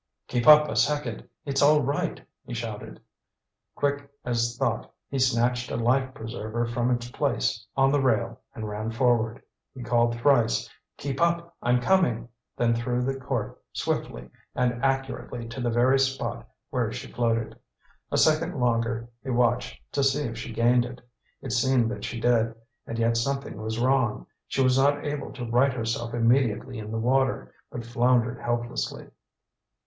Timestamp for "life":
5.77-6.15